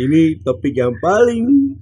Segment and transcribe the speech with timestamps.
[0.00, 1.76] ini topik yang paling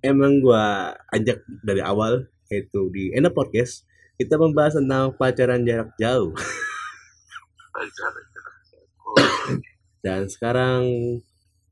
[0.00, 3.84] emang gua ajak dari awal yaitu di Enda Podcast
[4.20, 6.36] kita membahas tentang pacaran jarak jauh.
[10.04, 10.84] Dan sekarang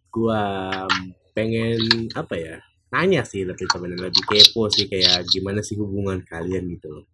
[0.09, 0.73] gua
[1.37, 1.77] pengen
[2.17, 2.57] apa ya?
[2.89, 7.05] Nanya sih lebih temen lebih kepo sih kayak gimana sih hubungan kalian gitu loh.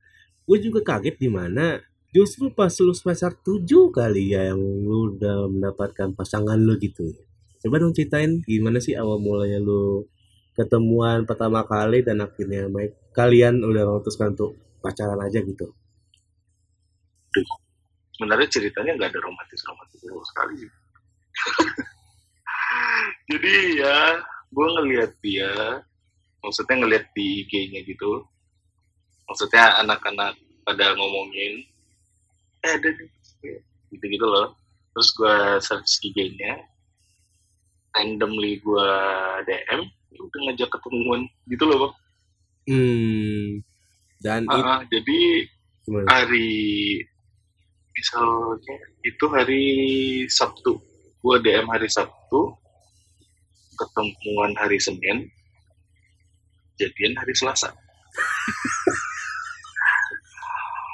[0.46, 1.82] Gue juga kaget di mana
[2.14, 7.10] justru pas lu semester 7 kali ya yang lu udah mendapatkan pasangan lu gitu.
[7.64, 10.04] Coba dong ceritain gimana sih awal mulanya lu
[10.52, 14.52] ketemuan pertama kali dan akhirnya baik kalian udah memutuskan untuk
[14.84, 15.72] pacaran aja gitu.
[18.12, 20.60] Sebenarnya ceritanya nggak ada romantis-romantis sama sekali.
[23.32, 24.20] Jadi ya,
[24.52, 25.80] gue ngelihat dia,
[26.44, 28.28] maksudnya ngelihat di IG-nya gitu.
[29.24, 30.36] Maksudnya anak-anak
[30.68, 31.64] pada ngomongin,
[32.60, 33.08] eh ada nih,
[33.88, 34.52] gitu-gitu loh.
[34.92, 36.73] Terus gue search IG-nya,
[37.94, 38.88] randomly gue
[39.46, 41.94] DM, ya udah ngajak ketemuan gitu loh, Bang.
[42.66, 43.62] Hmm.
[44.18, 45.20] Dan itu Ah, jadi
[45.84, 46.06] gimana?
[46.08, 46.48] hari
[47.94, 49.64] misalnya itu hari
[50.26, 50.80] Sabtu
[51.20, 52.56] gua DM hari Sabtu
[53.76, 55.28] ketemuan hari Senin
[56.74, 57.68] jadian hari Selasa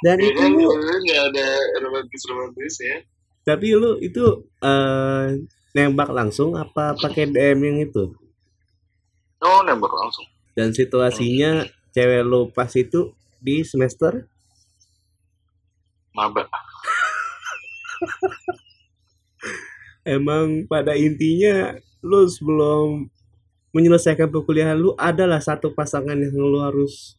[0.03, 1.47] Dan Ya itu nggak ada
[1.81, 2.97] romantis romantis ya
[3.41, 4.21] tapi lu itu
[4.61, 5.27] eh
[5.71, 8.15] nembak langsung apa pakai DM yang itu?
[9.41, 10.25] oh nembak langsung.
[10.53, 11.65] Dan situasinya
[11.95, 14.29] cewek lu pas itu di semester?
[16.13, 16.45] Maba.
[20.05, 23.09] Emang pada intinya lu sebelum
[23.71, 27.15] menyelesaikan perkuliahan lu adalah satu pasangan yang lu harus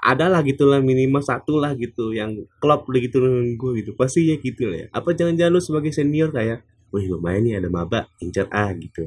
[0.00, 3.92] adalah gitulah minimal satu lah gitu yang klop begitu dengan gue gitu.
[3.94, 4.86] Pasti ya gitu lah ya.
[4.96, 9.06] Apa jangan-jangan lu sebagai senior kayak wih lumayan nih ada maba incer A gitu.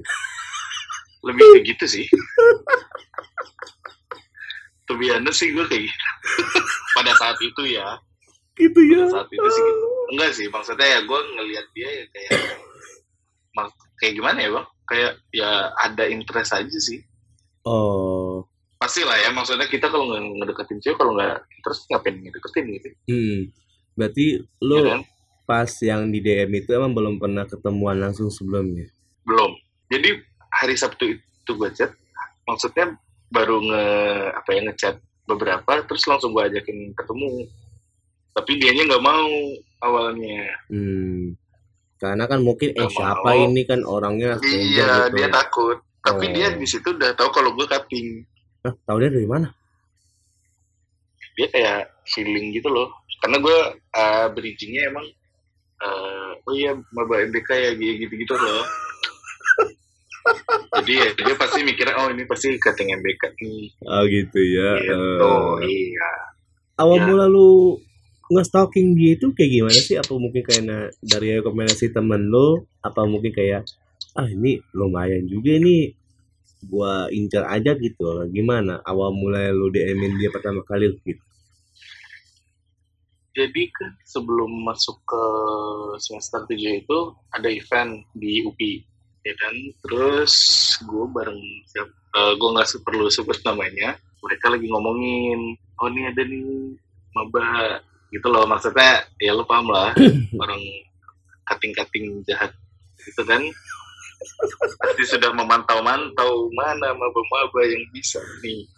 [1.24, 2.06] Lebih kayak gitu sih.
[4.94, 6.06] Be honest sih gue kayak gitu.
[7.02, 7.98] Pada saat itu ya.
[8.54, 9.10] Gitu ya.
[9.10, 9.88] Pada saat itu sih gitu.
[10.14, 12.42] enggak sih maksudnya ya gue ngelihat dia ya kayak
[13.98, 14.68] kayak gimana ya bang?
[14.84, 15.52] Kayak ya
[15.82, 17.02] ada interest aja sih.
[17.66, 18.46] Oh.
[18.78, 22.88] Pasti lah ya maksudnya kita kalau nggak ngedeketin cewek kalau nggak interest ngapain ngedeketin gitu?
[23.10, 23.40] Hmm.
[23.98, 24.26] Berarti
[24.62, 25.02] lu ya kan?
[25.44, 28.88] Pas yang di DM itu emang belum pernah ketemuan langsung sebelumnya?
[29.28, 29.52] Belum.
[29.92, 31.92] Jadi hari Sabtu itu gue chat
[32.48, 32.96] maksudnya
[33.34, 33.86] baru nge
[34.38, 34.96] apa ya ngechat
[35.28, 37.48] beberapa terus langsung gue ajakin ketemu.
[38.34, 39.30] Tapi dianya nggak mau
[39.84, 40.48] awalnya.
[40.72, 41.38] Hmm.
[42.00, 43.44] Karena kan mungkin eh siapa mau.
[43.48, 45.20] ini kan orangnya iya gitu.
[45.20, 45.78] dia takut.
[46.04, 46.32] Tapi Oh.
[46.36, 48.28] dia di situ udah tahu kalau gue cutting.
[48.68, 49.48] Hah, tahu dia dari mana?
[51.40, 52.92] Dia kayak feeling gitu loh.
[53.24, 53.60] Karena gue
[53.96, 55.08] uh, bridgingnya emang
[55.84, 58.64] uh, oh iya maba MBK ya gitu gitu loh.
[60.80, 63.64] Jadi ya dia pasti mikirnya oh ini pasti cutting MBK nih.
[63.84, 66.12] Oh gitu ya gitu Eh, iya.
[66.80, 67.06] Awal Ya.
[67.06, 67.78] mula lu
[68.32, 70.00] nge-stalking dia itu kayak gimana sih?
[70.00, 72.64] Apa mungkin karena dari rekomendasi temen lu?
[72.80, 73.68] Apa mungkin kayak
[74.16, 75.92] ah ini lumayan juga nih
[76.72, 78.24] gua incar aja gitu.
[78.32, 78.80] Gimana?
[78.88, 81.20] Awal mulai lu DM-in dia pertama kali gitu
[83.34, 85.24] jadi kan sebelum masuk ke
[85.98, 87.00] semester 7 itu
[87.34, 88.86] ada event di UPI
[89.26, 89.56] ya kan?
[89.82, 90.34] Terus
[90.86, 96.78] gue bareng siap gue nggak perlu sebut namanya mereka lagi ngomongin oh ini ada nih
[97.18, 97.82] maba
[98.14, 98.46] gitu loh.
[98.46, 99.98] Maksudnya ya lo paham lah
[100.46, 100.62] orang
[101.50, 102.54] kating-kating jahat
[103.02, 103.42] gitu kan?
[104.78, 108.70] Pasti sudah memantau-mantau mana maba-maba yang bisa nih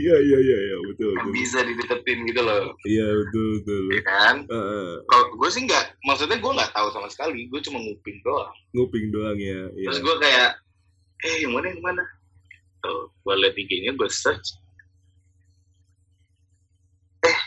[0.00, 2.72] iya iya iya iya betul yang bisa dideketin gitu loh.
[2.88, 4.36] Iya betul betul ya kan?
[4.48, 7.44] Heeh, kalau gue sih nggak maksudnya gue nggak tahu sama sekali.
[7.52, 8.56] Gue cuma nguping doang.
[8.72, 10.50] Nguping doang ya iya terus gue kayak
[11.28, 12.04] eh yang mana yang mana?
[12.80, 14.56] Tuh gue liat IG-nya gue search.
[17.28, 17.40] Eh.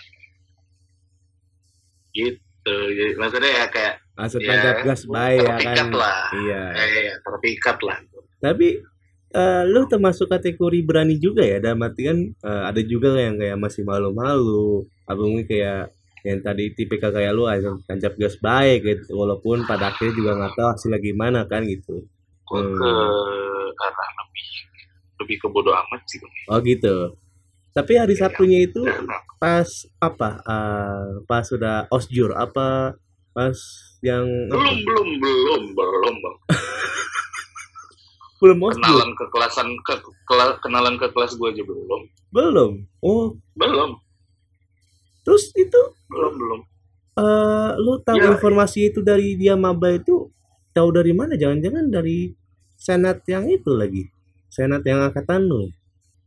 [2.14, 6.26] Gitu jadi maksudnya ya kayak asal ya, gas baik ya terpikat kan lah.
[6.38, 6.64] Iya.
[6.78, 7.98] Eh terpikat lah.
[8.38, 8.78] Tapi
[9.34, 11.58] eh, lu termasuk kategori berani juga ya?
[11.58, 14.86] Dalam artian eh, ada juga yang kayak masih malu-malu.
[15.04, 15.92] Apa mungkin kayak
[16.24, 19.18] yang tadi tipikal kayak lu aja tancap gas baik gitu.
[19.18, 22.06] Walaupun pada akhirnya juga nggak tahu hasilnya gimana kan gitu.
[22.46, 22.78] Gue Hmm.
[22.78, 22.92] ke
[23.82, 24.48] arah lebih
[25.20, 26.20] lebih ke bodo amat sih.
[26.48, 27.18] Oh gitu.
[27.74, 28.30] Tapi hari Iya.
[28.30, 29.02] Sabtunya itu Ya,
[29.42, 29.66] pas
[29.98, 30.30] apa?
[30.46, 32.94] Eh, pas sudah osjur apa?
[33.34, 33.58] Pas
[34.06, 36.36] yang belum belum belum belum bang
[38.44, 39.94] belum osjur kenalan ke kelasan ke
[40.28, 42.02] kela- kenalan ke kelas gue aja belum.
[42.30, 42.72] Belum?
[43.00, 43.32] Oh.
[43.56, 43.96] Belum.
[45.24, 45.82] Terus itu?
[46.12, 46.60] Belum belum.
[47.14, 48.36] Eh lu tahu Ya.
[48.36, 50.28] informasi itu dari dia maba itu?
[50.76, 51.40] Tahu dari mana?
[51.40, 52.34] Jangan-jangan dari
[52.76, 54.04] senat yang itu lagi.
[54.52, 55.72] Senat yang angkatan lu.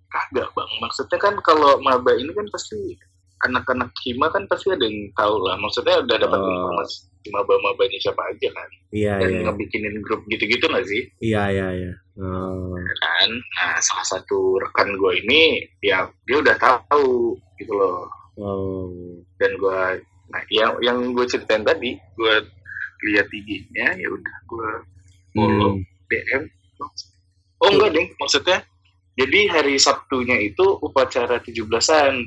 [0.08, 0.70] Kagak bang.
[0.80, 2.96] Maksudnya kan kalau maba ini kan pasti
[3.44, 6.48] anak-anak hima kan pasti ada yang tahu lah maksudnya udah dapat Oh.
[6.48, 8.70] informasi maba-mabanya siapa aja kan?
[8.94, 11.02] Iya dan iya ngebikinin grup gitu-gitu nggak sih?
[11.18, 11.92] Iya iya iya.
[12.22, 12.78] Oh.
[12.78, 13.30] Kan?
[13.58, 18.06] Nah salah satu rekan gue ini ya dia udah tahu gitu loh.
[18.38, 18.94] Oh.
[19.42, 19.80] Dan gue
[20.26, 22.34] nah yang yang gue ceritain tadi gue
[23.10, 24.70] lihat IG-nya ya udah gue
[25.34, 25.82] follow Hmm.
[26.08, 26.42] DM
[27.58, 28.58] oh enggak deh maksudnya.
[29.16, 32.20] Jadi hari Sabtunya itu upacara 17-an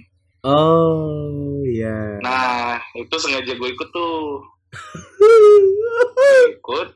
[0.43, 2.19] oh iya.
[2.23, 4.43] Nah itu sengaja gue ikut tuh.
[6.53, 6.87] Ikut.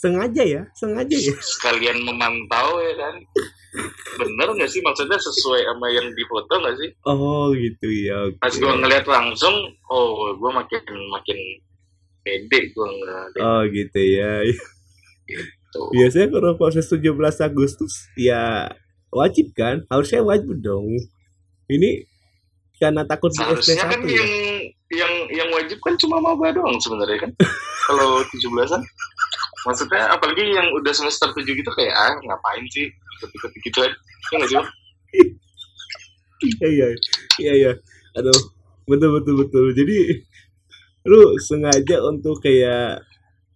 [0.00, 0.62] Sengaja ya?
[0.72, 1.34] Sengaja ya?
[1.56, 3.14] Sekalian memantau ya kan?
[4.16, 4.80] Bener nggak sih?
[4.80, 6.90] Maksudnya sesuai sama yang di foto nggak sih?
[7.04, 8.40] Oh gitu ya oke.
[8.40, 9.54] pas gue ngeliat langsung
[9.92, 10.82] oh gue makin
[11.12, 11.38] makin
[12.20, 14.42] pede gue ngeliat oh gitu ya.
[15.70, 17.14] Tuh biasanya kalau proses 17
[17.46, 18.72] Agustus ya
[19.14, 19.86] wajib kan?
[19.92, 20.90] Harusnya wajib dong.
[21.70, 22.09] Ini
[22.80, 24.16] karena takut di seharusnya SP1 kan ya.
[24.16, 24.30] yang
[24.90, 27.30] yang yang wajib kan cuma maba doang sebenarnya kan.
[27.86, 28.82] Kalau 17-an
[29.68, 32.88] maksudnya apalagi yang udah semester 7 gitu kayak ah ngapain sih?
[33.20, 33.92] Ikut-ikut gitu kan.
[34.32, 34.58] Ya nggak sih
[36.40, 36.86] iya iya.
[37.36, 37.72] Iya iya.
[38.16, 38.40] Aduh.
[38.88, 39.64] Betul betul betul.
[39.76, 40.24] Jadi
[41.06, 43.06] lu sengaja untuk kayak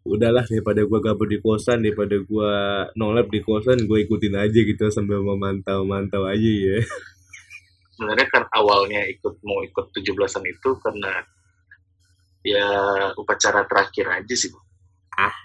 [0.05, 2.53] udahlah daripada gua gabut di kosan daripada gua
[2.93, 6.77] nolep di kosan gue ikutin aja gitu sambil memantau mantau aja ya
[7.95, 11.13] sebenarnya kan awalnya ikut mau ikut 17-an itu karena
[12.45, 12.69] ya
[13.17, 14.67] upacara terakhir aja sih Bang.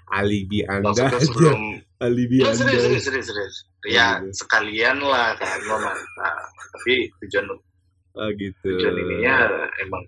[0.09, 1.25] alibi anda maksudnya aja.
[1.29, 1.59] sebelum
[2.01, 3.55] alibi ya serius anda serius serius serius
[3.87, 4.35] ya Iya.
[4.35, 6.35] sekalian lah kan memantau
[6.75, 7.45] tapi tujuan
[8.17, 8.67] oh gitu.
[8.75, 9.47] tujuan ininya
[9.79, 10.03] emang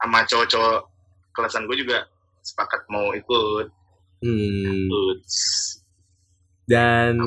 [0.00, 0.80] sama cowok-cowok
[1.34, 2.06] kelasan gue juga
[2.44, 3.66] sepakat mau ikut.
[4.24, 4.88] Hmm.
[4.88, 5.20] ikut
[6.70, 7.20] dan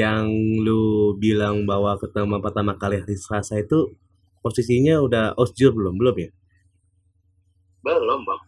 [0.00, 0.26] yang
[0.64, 3.92] lu bilang bahwa ketemu pertama kali hari Selasa itu
[4.40, 6.00] posisinya udah osjur belum?
[6.00, 6.30] Belum ya?
[7.84, 8.42] Belum bang.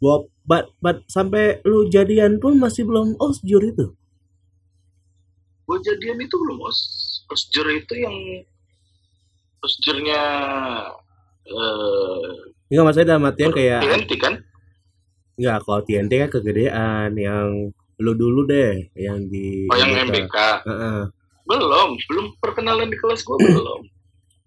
[0.00, 3.92] Bob, but, but sampai lu jadian pun masih belum osjur itu.
[5.70, 6.78] gue jadian itu belum os
[7.30, 8.16] osjur itu yang
[9.62, 10.22] osjurnya
[11.46, 14.34] eh Enggak maksudnya dalam artian kayak TNT kan?
[15.34, 20.08] Enggak kalau TNT kan kegedean yang lu dulu deh yang di oh yang MBK.
[20.08, 21.00] MBK Heeh.
[21.44, 23.80] belum belum perkenalan di kelas gue belum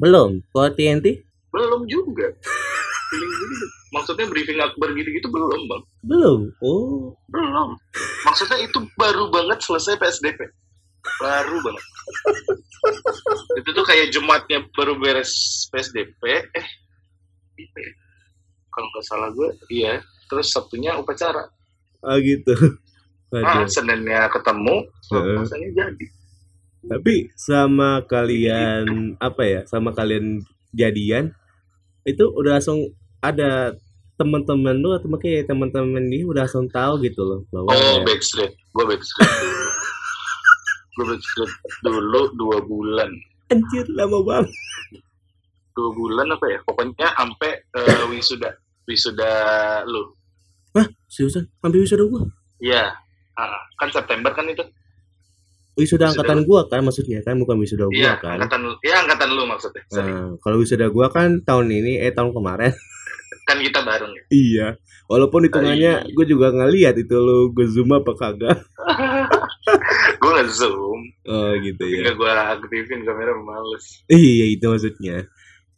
[0.01, 0.31] Belum.
[0.49, 1.21] Kalau TNT
[1.53, 2.33] belum juga
[3.93, 6.39] maksudnya briefing akbar gitu-gitu belum bang belum.
[6.65, 7.13] Oh.
[7.29, 7.77] belum
[8.25, 10.49] maksudnya itu baru banget selesai PSDP
[11.21, 11.85] baru banget
[13.61, 15.29] itu tuh kayak Jumatnya baru beres
[15.69, 16.67] PSDP eh
[17.61, 17.91] ya?
[18.73, 21.53] kalau nggak salah gue iya terus Sabtunya upacara
[22.03, 22.51] Oh gitu.
[23.41, 23.65] Nah.
[23.65, 24.75] Seninnya ketemu
[25.09, 25.35] Heeh.
[25.41, 26.05] rasanya jadi
[26.83, 29.61] Tapi sama kalian apa ya?
[29.63, 30.43] Sama kalian
[30.75, 31.31] jadian
[32.03, 32.91] itu udah langsung
[33.23, 33.71] ada
[34.19, 38.51] teman-teman lu atau mungkin teman-teman ini udah langsung tahu gitu loh bahwa oh ya, backstreet
[38.53, 39.25] gue backstreet
[40.99, 43.09] gue backstreet dulu dua bulan
[43.49, 44.53] anjir lama banget.
[45.73, 48.49] dua bulan apa ya pokoknya sampai eh, wisuda
[48.85, 49.31] wisuda
[49.89, 50.13] lu
[51.05, 52.25] Seriusan, sampai wisuda gua.
[52.57, 52.93] iya
[53.35, 54.61] Ah, kan September kan itu
[55.73, 58.37] Wisuda Wisuda angkatan gua kan maksudnya kan bukan wisuda gua iya kan.
[58.37, 62.29] angkatan ya angkatan lu maksudnya sorry Nah, kalau wisuda gua kan tahun ini eh tahun
[62.31, 62.69] kemarin.
[63.43, 64.67] kan kita bareng ya iya.
[65.03, 66.09] Walaupun hitungannya Iya.
[66.09, 68.55] gue juga ngeliat itu lu gue zoom apa kagak.
[70.21, 72.13] gue nggak zoom Oh gitu ya.
[72.13, 75.27] gue aktifin kamera males Iya itu maksudnya.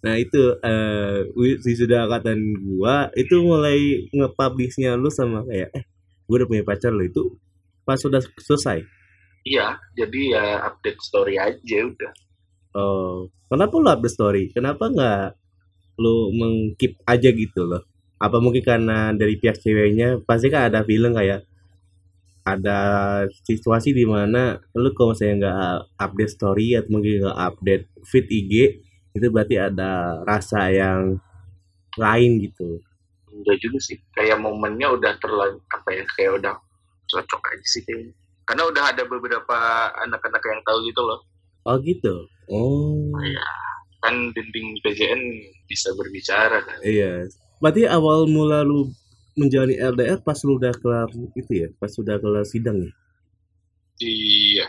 [0.01, 3.79] Nah itu eh wi- wisuda angkatan gua itu mulai
[4.11, 5.83] nge-publishnya lu sama kayak eh
[6.21, 7.33] gue udah punya pacar lo itu
[7.85, 8.83] pas sudah selesai.
[9.45, 12.11] iya jadi ya update story aja udah
[12.75, 14.43] Oh, kenapa lu update story?
[14.51, 15.39] Kenapa nggak
[15.95, 17.87] lu mengkeep aja gitu loh?
[18.19, 21.47] Apa mungkin karena dari pihak ceweknya pasti kan ada feeling kayak
[22.43, 22.79] ada
[23.47, 28.53] situasi di mana lu kalau misalnya nggak update story atau mungkin nggak update feed IG
[29.15, 31.15] itu berarti ada rasa yang
[31.95, 32.83] lain gitu.
[33.31, 36.55] enggak juga sih kayak momennya udah terlalu apa ya kayak udah
[37.07, 38.13] cocok aja sih kayaknya
[38.45, 39.57] karena udah ada beberapa
[40.01, 41.21] anak-anak yang tahu gitu loh
[41.65, 42.29] Oh gitu.
[42.45, 43.41] Oh Iya.
[43.97, 45.17] kan dinding PJN
[45.65, 47.25] bisa berbicara kan iya.
[47.57, 48.93] Berarti awal mula lu
[49.33, 52.91] menjalani LDR pas lu udah kelar itu ya, pas sudah kelar sidang ya.
[53.97, 54.67] iya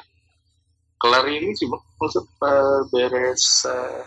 [0.97, 4.03] kelar ini sih maksud eh, beres eh,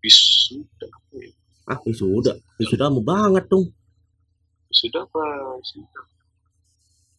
[0.00, 1.28] wisuda ya?
[1.64, 3.68] Ah wisuda, wisuda lama banget dong.
[4.72, 5.22] wisuda apa
[5.60, 6.00] wisuda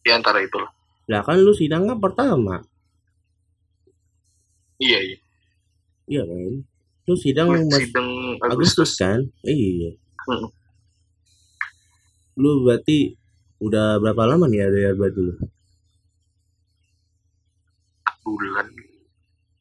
[0.06, 0.62] ya antara itu
[1.06, 2.62] lah kan lu sidangnya pertama.
[4.82, 5.18] iya iya
[6.06, 6.62] Iya kan?
[7.06, 8.08] Lu sidang mas sidang
[8.42, 9.20] Agustus Agustus kan?
[9.42, 9.98] Iya.
[10.30, 10.48] Mm.
[12.38, 13.14] Lu berarti
[13.58, 15.34] udah berapa lama nih ada berarti lu?
[18.26, 18.66] bulan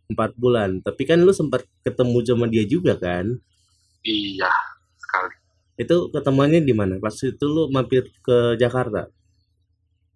[0.10, 0.82] Empat bulan.
[0.86, 3.42] Tapi kan lu sempat ketemu sama dia juga kan?
[4.06, 4.54] iya
[5.02, 5.34] sekali
[5.82, 7.02] Itu ketemuannya di mana?
[7.02, 9.10] Pas itu lu mampir ke Jakarta.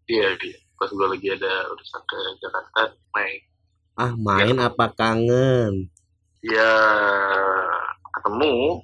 [0.10, 2.82] Iya iya pas gue lagi ada urusan ke Jakarta
[3.14, 3.42] naik
[3.94, 5.92] Ah, main apa kangen?
[6.40, 6.72] ya
[8.10, 8.80] ketemu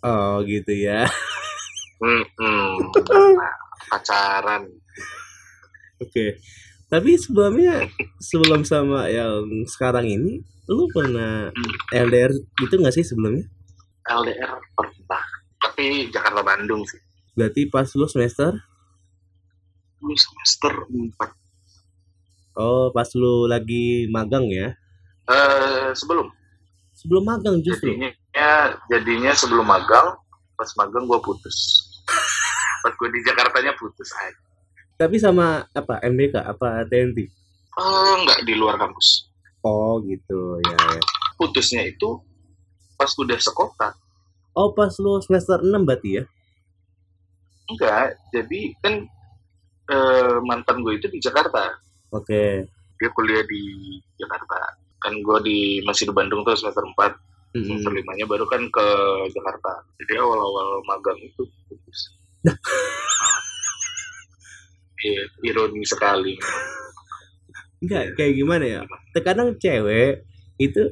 [0.00, 1.04] Oh, gitu ya.
[2.00, 2.68] hmm, hmm,
[3.36, 3.54] nah,
[3.88, 4.64] pacaran
[6.00, 6.40] Oke.
[6.88, 7.84] Tapi sebelumnya
[8.18, 11.52] sebelum sama yang sekarang ini, lu pernah
[11.90, 13.44] LDR itu nggak sih sebelumnya?
[14.08, 15.24] LDR pernah
[15.60, 16.96] tapi Jakarta Bandung sih
[17.32, 18.56] Berarti pas lu semester?
[20.00, 21.32] Lu semester 4
[22.56, 24.74] Oh, pas lu lagi magang ya?
[25.26, 26.26] eh sebelum
[26.92, 27.88] Sebelum magang justru.
[27.88, 28.52] jadinya ya,
[28.88, 30.18] jadinya sebelum magang
[30.52, 31.56] pas magang gue putus
[32.80, 34.36] pas gue di Jakartanya putus aja
[34.96, 37.24] Tapi sama apa MBK apa TNT?
[37.72, 39.30] Eh, enggak di luar kampus
[39.60, 40.76] Oh, gitu ya.
[40.76, 41.00] ya.
[41.36, 42.20] putusnya itu
[42.94, 43.96] pas udah sekota
[44.52, 46.24] Oh, pas lu semester 6 berarti ya?
[47.66, 48.94] enggak jadi kan
[49.90, 51.74] eh, mantan gue itu di Jakarta
[52.14, 52.64] Oke.
[52.96, 53.62] dia kuliah di
[54.16, 57.66] Jakarta kan gue di masih di Bandung tuh semester 4 Mm-mm.
[57.66, 58.86] semester limanya baru kan ke
[59.34, 62.00] Jakarta jadi awal-awal magang itu putus
[65.00, 66.36] Iya, ironi sekali.
[67.80, 68.80] Enggak, kayak gimana ya?
[69.16, 70.28] Terkadang cewek
[70.60, 70.82] itu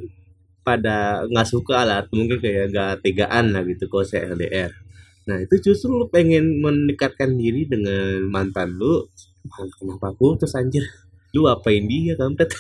[0.65, 4.73] pada nggak suka lah, mungkin kayak gak tegaan lah gitu kalau saya LDR.
[5.29, 9.05] Nah itu justru lu pengen mendekatkan diri dengan mantan lu,
[9.53, 10.83] "Ah, kenapa putus anjir?
[11.37, 12.49] Lu apain dia kampret?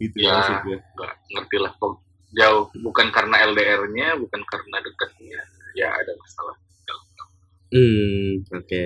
[0.00, 0.30] gitu Ya.
[0.38, 0.78] maksud gue.
[0.78, 1.72] Nggak ngerti lah.
[1.82, 2.04] Pok-
[2.36, 5.40] Jauh bukan karena LDR-nya, bukan karena dekatnya.
[5.72, 6.56] Ya ada masalah.
[7.66, 8.82] Hmm, oke.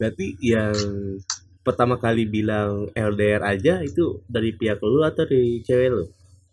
[0.00, 0.72] Berarti yang
[1.60, 6.04] pertama kali bilang LDR aja itu dari pihak lu atau dari cewek lu?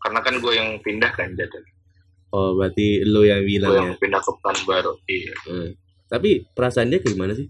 [0.02, 1.73] Karena kan gue yang pindah kan jadi.
[2.34, 3.82] Oh, berarti lu yang bilang ya.
[3.86, 4.94] yang pindah ke Pekanbaru.
[5.06, 5.70] Iya, Hmm.
[6.08, 7.46] Tapi perasaan dia kayak gimana sih?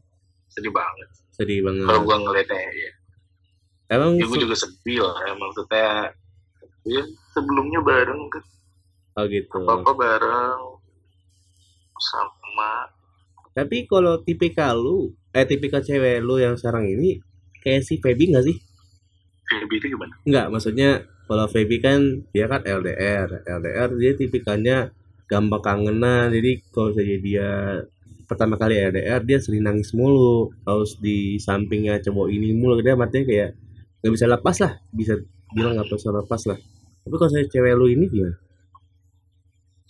[0.50, 1.08] sedih banget.
[1.32, 1.84] Sedih banget.
[1.84, 2.92] Kalau gue ngeliatnya ya.
[3.90, 5.16] Emang Ya gue se- juga sedih lah.
[5.20, 5.88] Ya, maksudnya
[6.86, 8.44] ya sebelumnya bareng kan.
[9.14, 9.58] oh gitu.
[9.58, 10.62] Apa-apa bareng.
[11.96, 12.92] Sama.
[13.54, 14.98] Tapi kalau tipikal lu,
[15.32, 17.22] eh tipikal cewek lu yang sekarang ini
[17.60, 18.58] kayak si Feby nggak sih?
[19.54, 20.14] Feby itu gimana?
[20.26, 20.90] Nggak, maksudnya
[21.30, 22.00] kalau Feby kan
[22.34, 24.78] dia kan LDR, LDR dia tipikalnya
[25.30, 26.34] gampang kangenan.
[26.34, 27.50] Jadi kalau saja dia
[28.26, 33.26] pertama kali LDR dia sering nangis mulu, harus di sampingnya cowok ini mulu dia artinya
[33.30, 33.50] kayak
[34.04, 35.14] nggak bisa lepas lah, bisa
[35.54, 36.60] bilang nggak bisa lepas lah.
[37.04, 38.36] Tapi kalau saya cewek lu ini gimana?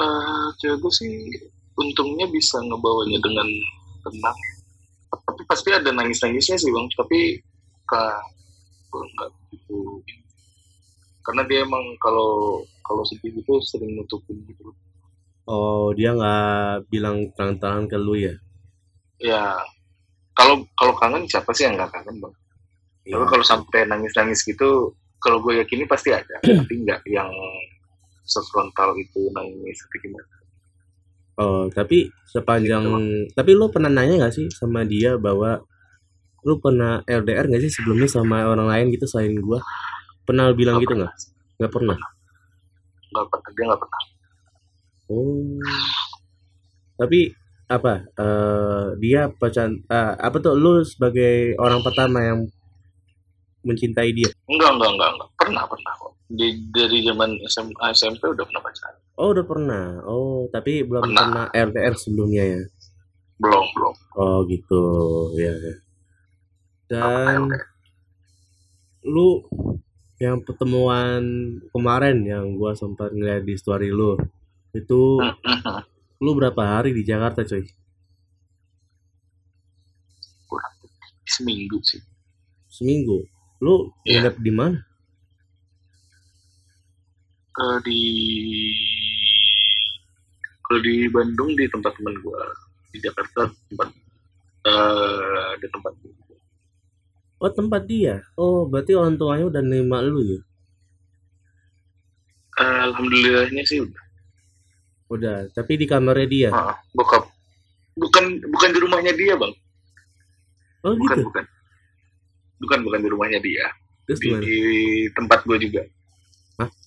[0.02, 1.14] Eh, cewek gue sih
[1.78, 3.48] untungnya bisa ngebawanya dengan
[4.02, 4.40] tenang.
[5.14, 6.86] Tapi pasti ada nangis-nangisnya sih bang.
[6.98, 7.20] Tapi
[7.86, 8.18] kak
[8.90, 9.30] gue nggak
[9.68, 10.24] begitu.
[11.24, 14.76] Karena dia emang kalau kalau sedih gitu sering nutupin gitu.
[15.48, 18.36] Oh dia nggak bilang terang-terangan ke lu ya?
[19.20, 19.56] Ya
[20.36, 22.36] kalau kalau kangen siapa sih yang nggak kangen bang?
[23.08, 23.14] Iya.
[23.20, 26.40] Tapi kalau sampai nangis-nangis gitu, kalau gue yakini pasti ada.
[26.64, 27.32] Tapi nggak yang
[28.24, 30.34] sefrontal itu nangis atau gimana.
[31.34, 32.86] Oh, tapi sepanjang
[33.34, 35.66] tapi lu pernah nanya gak sih sama dia bahwa
[36.44, 39.64] lu pernah LDR gak sih sebelumnya sama orang lain gitu selain gua?
[40.24, 41.14] Pernah bilang gitu nggak?
[41.60, 41.98] Nggak pernah.
[43.12, 43.50] Nggak pernah.
[43.52, 44.02] Dia nggak pernah.
[45.12, 45.60] Oh.
[46.96, 47.20] Tapi
[47.68, 47.94] apa?
[48.06, 52.40] eh dia pacan eh, apa tuh lu sebagai orang pertama yang
[53.64, 54.30] mencintai dia?
[54.48, 55.30] Enggak, enggak, enggak, enggak.
[55.40, 56.12] Pernah, pernah kok.
[56.28, 58.96] Di, dari zaman SMA, SMP udah pernah pacaran.
[59.16, 59.86] Oh, udah pernah.
[60.04, 61.22] Oh, tapi belum Pernah.
[61.24, 62.62] pernah LDR sebelumnya ya.
[63.40, 63.94] Belum, belum.
[64.20, 64.82] Oh, gitu.
[65.38, 65.54] Ya.
[65.54, 65.76] ya.
[66.94, 67.50] Dan
[69.04, 69.42] lu
[70.22, 71.22] yang pertemuan
[71.74, 74.16] kemarin yang gua sempat ngeliat di story lu
[74.72, 75.20] itu
[76.24, 77.66] lu berapa hari di Jakarta coy
[80.48, 80.76] Kurang
[81.28, 82.00] seminggu sih.
[82.70, 83.26] seminggu
[83.60, 84.30] lu Iya.
[84.30, 84.80] nginep di mana
[87.54, 88.02] Eh, di
[90.66, 92.42] kalau di Bandung di tempat teman gua
[92.90, 93.90] di Jakarta tempat
[94.64, 95.94] eh di tempat.
[97.44, 100.40] Oh tempat dia oh berarti orang tuanya udah nerima lu ya
[102.56, 104.04] alhamdulillahnya sih udah.
[105.12, 107.28] udah tapi di kamarnya dia Ah, bokap
[108.00, 109.54] bukan bukan di rumahnya dia bang
[110.84, 111.28] Oh bukan gitu.
[111.32, 111.46] bukan
[112.60, 113.66] bukan bukan di rumahnya dia
[114.04, 114.42] Terus di, gimana?
[114.44, 114.58] di
[115.16, 115.84] tempat gue juga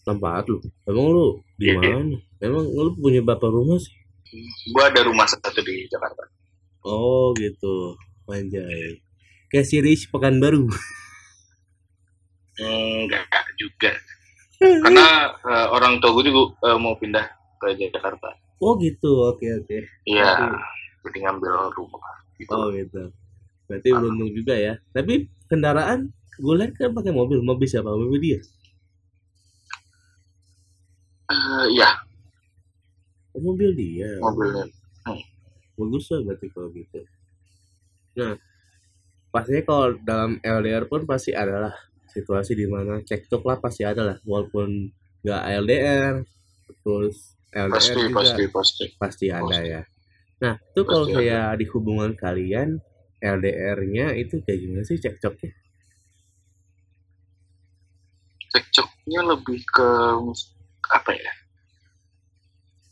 [0.07, 0.63] Tempat lu.
[0.87, 1.95] Emang lu di Iya, iya.
[1.99, 2.19] mana?
[2.39, 3.91] Emang lu punya bapak rumah sih?
[4.71, 6.23] gue ada rumah satu di Jakarta
[6.87, 7.99] Oh gitu.
[8.31, 9.03] Manjai.
[9.65, 10.69] Si Rich Pekanbaru.
[12.57, 13.25] enggak
[13.61, 13.93] juga
[14.57, 15.07] karena
[15.45, 17.29] eh, orang tua gue juga eh, mau pindah
[17.61, 19.29] ke Jakarta Oh gitu.
[19.29, 19.85] Oke oke.
[20.09, 20.45] Iya, Oke.
[21.13, 22.01] jadi ngambil rumah
[22.41, 22.57] gitu.
[22.57, 23.13] Oh gitu.
[23.69, 24.81] Berarti beruntung juga ya.
[24.97, 26.09] Tapi kendaraan
[26.41, 27.45] gue lihat kan pakai mobil.
[27.45, 27.93] Mobil siapa?
[27.93, 28.41] Mobil dia.
[31.29, 31.91] Eh, Iya,
[33.37, 34.09] Oh, mobil dia.
[34.17, 34.65] mobilnya.
[35.77, 37.05] Bagus lah berarti kalau gitu.
[38.17, 38.41] Nah,
[39.37, 41.75] pastinya kalau dalam LDR pun pasti ada lah
[42.09, 44.89] situasi di mana cekcok lah pasti ada lah walaupun
[45.21, 46.25] nggak LDR
[46.81, 48.85] terus LDR Pasti, juga pasti, pasti.
[48.97, 49.73] pasti ada Pasti.
[49.77, 49.83] ya.
[50.37, 52.81] Nah, itu kalau kayak di hubungan kalian
[53.21, 55.53] LDR-nya itu kayak gimana sih cekcoknya?
[58.53, 59.89] Cekcoknya lebih ke
[60.93, 61.33] apa ya?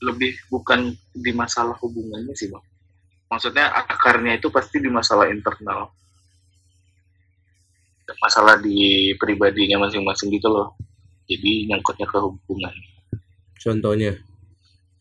[0.01, 2.65] Lebih bukan di masalah hubungannya sih, Bang.
[3.29, 5.93] Maksudnya akarnya itu pasti di masalah internal.
[8.21, 10.77] Masalah di pribadinya masing-masing gitu loh.
[11.25, 12.75] Jadi nyangkutnya ke hubungan.
[13.57, 14.13] Contohnya,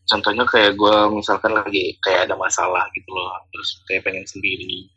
[0.08, 4.88] contohnya kayak gue misalkan lagi kayak ada masalah gitu loh terus kayak pengen sendiri.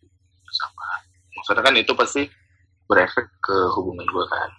[0.48, 0.88] Sama
[1.36, 2.22] maksudnya kan itu pasti
[2.88, 4.50] berefek ke hubungan gue kan.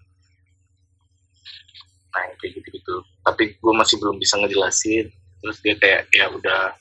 [2.12, 5.08] Nah kayak gitu gitu tapi gue masih belum bisa ngejelasin.
[5.38, 6.74] Terus dia kayak ya udah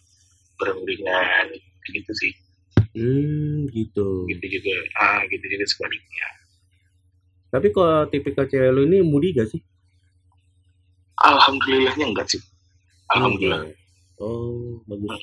[0.57, 1.55] berundingan
[1.87, 2.33] gitu sih.
[2.97, 4.25] Hmm gitu.
[4.25, 6.27] gitu juga ah gitu juga sebaliknya
[7.47, 9.61] Tapi kalau tipikal cewek lu ini mudi gak sih?
[11.17, 12.41] alhamdulillahnya enggak sih
[13.09, 13.73] alhamdulillah.
[14.21, 15.17] Oh, bagus.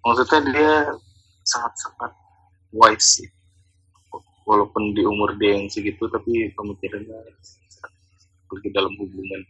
[0.00, 0.72] maksudnya dia
[1.42, 2.12] sangat-sangat
[2.70, 3.28] wise sih
[4.46, 7.18] walaupun di umur dia yang segitu tapi pemikirannya
[8.46, 9.42] pergi dalam hubungan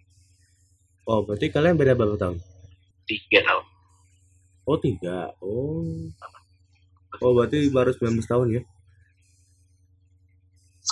[1.05, 2.39] Oh, berarti kalian beda berapa tahun?
[3.05, 3.65] tiga tahun
[4.65, 5.35] Oh, tiga.
[5.43, 5.83] Oh.
[7.19, 8.63] Oh, berarti baru 19 tahun ya?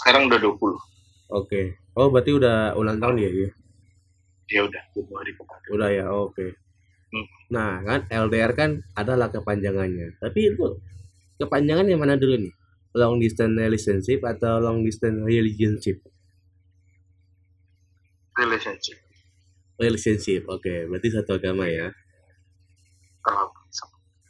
[0.03, 0.79] Sekarang udah 20
[1.29, 1.77] Oke.
[1.93, 3.29] Oh, berarti udah ulang tahun ya?
[3.29, 3.51] ya?
[4.49, 5.35] ya udah kemarin
[5.77, 6.57] Udah ya, oke.
[7.13, 7.27] Hmm.
[7.53, 10.17] Nah, kan LDR kan adalah kepanjangannya.
[10.17, 10.81] Tapi itu
[11.37, 12.55] kepanjangan yang mana dulu nih?
[12.97, 16.01] Long distance relationship atau long distance relationship?
[18.39, 18.99] relationship
[19.79, 20.75] Relationship, oke.
[20.91, 21.93] Berarti satu agama ya.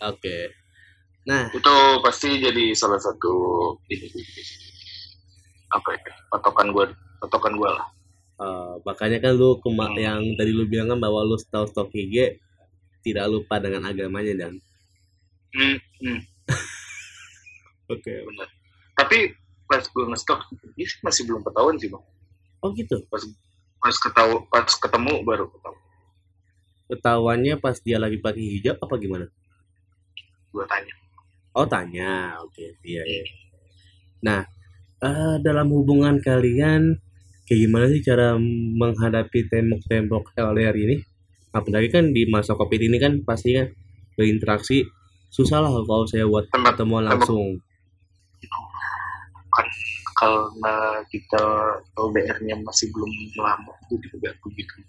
[0.05, 0.53] Oke.
[1.25, 3.33] Nah, itu pasti jadi salah satu
[5.69, 6.01] apa ya
[6.33, 6.85] patokan gue
[7.21, 7.87] patokan gue lah
[8.41, 10.01] eh, makanya kan lu kema- Hmm.
[10.01, 12.39] yang tadi lu bilang kan bahwa lu tahu stok IG
[13.05, 14.53] tidak lupa dengan agamanya dan
[15.55, 16.19] hmm, hmm,
[17.93, 18.15] oke.
[18.29, 18.49] benar
[18.99, 19.33] tapi
[19.69, 20.41] pas gue ngestok
[20.77, 22.05] ini masih belum ketahuan sih bang
[22.59, 22.99] Oh gitu.
[23.79, 25.77] pas ketahu pas ketemu baru ketahuan
[26.89, 29.29] Ketahuannya pas dia lagi pakai hijab apa gimana?
[30.49, 30.95] gue tanya
[31.53, 33.25] Oh tanya, oke, iya iya.
[34.23, 34.47] Nah,
[35.03, 36.99] eh, dalam hubungan kalian,
[37.47, 38.35] kayak gimana sih cara
[38.79, 40.97] menghadapi tembok-tembok LDR ini?
[41.55, 43.71] Apalagi kan di masa covid ini kan pasti kan
[44.19, 44.85] berinteraksi.
[45.29, 47.61] Susah lah kalau saya buat pertemuan langsung.
[50.19, 51.43] karena kita
[51.95, 54.83] LDR-nya masih belum lama gue juga begitu.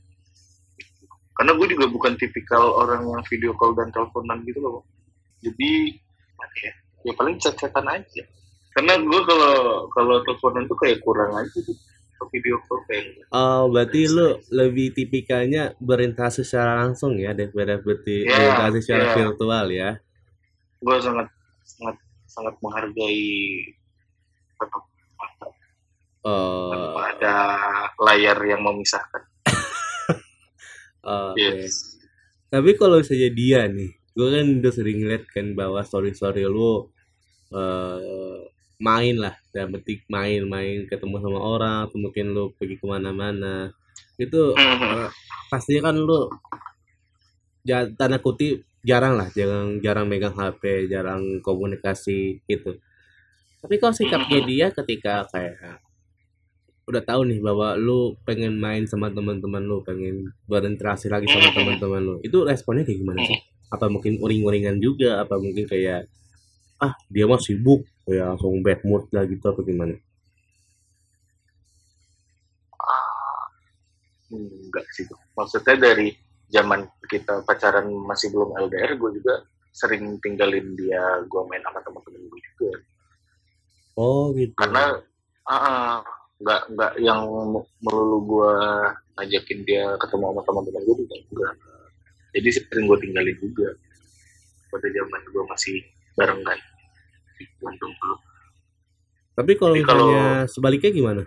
[1.37, 4.81] Karena gue juga bukan tipikal orang yang video call dan teleponan gitu loh.
[5.45, 5.93] Jadi
[6.65, 6.73] ya?
[7.05, 8.23] Ya paling chat-chatan aja
[8.79, 9.55] karena gue kalau
[9.91, 11.75] kalau teleponan tuh kayak kurang aja gitu
[12.31, 18.31] video call kayak Oh, berarti lu lebih tipikalnya berinteraksi secara langsung ya daripada berarti Iya,
[18.31, 19.15] berinteraksi secara iya.
[19.15, 19.89] virtual ya.
[20.79, 21.27] gue sangat
[21.63, 23.27] sangat sangat menghargai
[24.55, 24.83] tetap
[26.19, 27.35] Oh, ada
[27.97, 29.23] layar yang memisahkan
[31.03, 31.35] oke.
[31.35, 31.95] yes
[32.49, 36.89] Tapi kalau misalnya dia nih, gue kan udah sering lihat kan bahwa story-story lu
[37.49, 38.39] eh
[38.79, 43.71] main lah, dan petik main-main ketemu sama orang, atau mungkin lu pergi ke mana-mana.
[44.15, 45.07] Itu eh,
[45.51, 46.31] pastinya kan lu
[47.67, 52.79] ja, tanda kutip jarang lah, jarang jarang megang HP, jarang komunikasi gitu.
[53.59, 55.83] Tapi kalau sikapnya dia ketika kayak
[56.89, 61.55] udah tahu nih bahwa lu pengen main sama teman-teman lu, pengen berinteraksi lagi sama Mhm.
[61.55, 63.37] teman-teman lu, itu responnya kayak gimana sih?
[63.69, 65.21] Apa mungkin uring-uringan juga?
[65.21, 66.09] Apa mungkin kayak
[66.79, 69.95] ah dia mah sibuk, kayak langsung bad mood lah gitu apa gimana?
[74.29, 76.13] enggak sih maksudnya dari
[76.53, 79.41] zaman kita pacaran masih belum LDR gue juga
[79.73, 82.71] sering tinggalin dia gue main sama teman-teman gue juga.
[83.99, 84.53] Oh gitu.
[84.57, 84.97] karena
[85.45, 85.93] ah, ah,
[86.41, 87.21] nggak nggak yang
[87.83, 88.53] melulu gue
[89.19, 91.53] ngajakin dia ketemu sama teman-teman gue juga enggak.
[92.37, 93.69] Jadi sering gue tinggalin juga.
[94.69, 95.77] Pada zaman gue masih
[96.19, 96.59] bareng kan
[97.39, 98.17] di Bandung dulu
[99.31, 101.23] Tapi kalau kalau- misalnya sebaliknya gimana?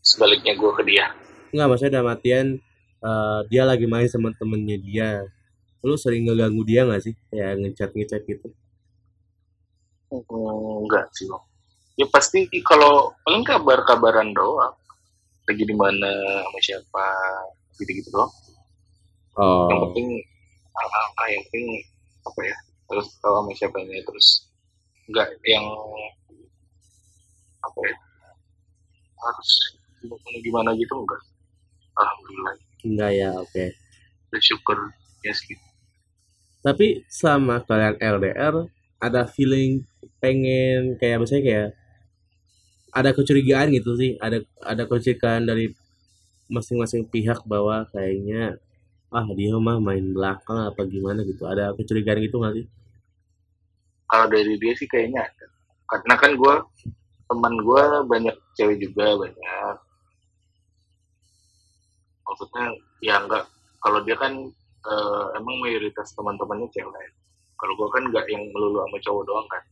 [0.00, 1.12] sebaliknya gue ke dia
[1.50, 2.46] Enggak, maksudnya dalam artian
[3.00, 5.10] eh, dia lagi main sama temennya dia.
[5.82, 7.14] Lu sering ngeganggu dia nggak sih?
[7.26, 8.48] Kayak ngechat-ngechat gitu.
[10.10, 11.42] Hmm, enggak sih bang
[11.94, 14.74] ya pasti kalau paling kabar-kabaran doang
[15.46, 16.10] lagi di mana
[16.46, 17.06] sama siapa
[17.76, 18.32] gitu-gitu doang
[19.70, 20.06] yang Oh, penting
[20.76, 21.82] ah, yang penting
[22.26, 22.56] apa ya
[22.90, 24.50] terus tahu sama siapanya terus
[25.10, 25.64] enggak yang
[27.60, 27.96] apa ya
[29.20, 29.50] harus
[30.40, 31.20] gimana gitu enggak
[32.00, 32.54] alhamdulillah.
[32.80, 33.64] Enggak ya, oke.
[34.30, 34.78] bersyukur
[35.26, 35.58] ya sih.
[36.62, 38.54] Tapi selama kalian LDR,
[39.02, 39.82] ada feeling
[40.22, 41.68] pengen kayak misalnya kayak
[42.94, 45.74] ada kecurigaan gitu sih, ada ada kecurigaan dari
[46.46, 48.58] masing-masing pihak bahwa kayaknya
[49.10, 51.42] ah dia mah main belakang apa gimana gitu.
[51.46, 52.66] Ada kecurigaan gitu nggak sih?
[54.10, 55.46] kalau dari dia sih kayaknya ada
[55.86, 56.54] karena kan gue
[57.30, 59.74] teman gue banyak cewek juga banyak
[62.26, 62.66] maksudnya
[62.98, 63.46] ya enggak
[63.78, 64.34] kalau dia kan
[64.90, 67.08] eh, emang mayoritas teman-temannya cewek
[67.54, 69.64] kalau gue kan nggak yang melulu sama cowok doang kan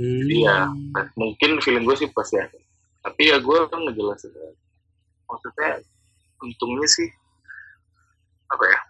[0.00, 0.24] Hmm.
[0.24, 0.72] Iya.
[0.72, 2.58] Nah, mungkin feeling gue sih pasti ada
[3.04, 4.32] tapi ya gue kan ngejelasin
[5.28, 5.84] maksudnya
[6.42, 7.08] untungnya sih
[8.50, 8.80] apa ya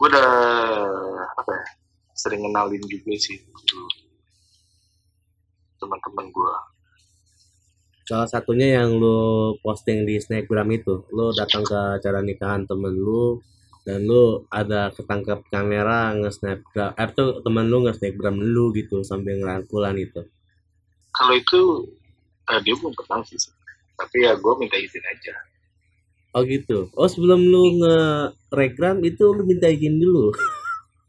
[0.00, 0.30] gue udah
[1.36, 1.64] apa ya
[2.14, 3.80] sering kenalin juga sih ke
[5.80, 6.54] teman-teman gue
[8.10, 13.38] Salah satunya yang lu posting di Snapgram itu, lu datang ke acara nikahan temen lu
[13.86, 19.94] dan lu ada ketangkap kamera nge-snapgram, eh tuh temen lu nge-snapgram lu gitu sambil ngerangkulan
[19.94, 20.26] itu.
[21.14, 21.60] kalau itu
[22.50, 23.38] eh, dia belum kenal sih
[23.98, 25.34] tapi ya gue minta izin aja
[26.30, 26.86] Oh gitu.
[26.94, 30.30] Oh sebelum lu nge-regram itu lu minta izin dulu.